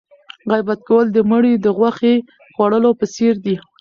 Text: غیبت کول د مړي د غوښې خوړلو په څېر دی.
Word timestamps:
غیبت 0.51 0.79
کول 0.87 1.05
د 1.13 1.17
مړي 1.31 1.53
د 1.59 1.67
غوښې 1.77 2.13
خوړلو 2.55 2.91
په 2.99 3.05
څېر 3.15 3.35
دی. 3.45 3.55